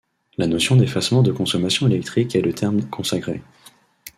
La 0.39 0.47
notion 0.47 0.75
d'effacement 0.77 1.21
de 1.21 1.31
consommation 1.31 1.85
électrique 1.87 2.35
est 2.35 2.41
le 2.41 2.53
terme 2.53 2.81
consacré. 2.89 3.43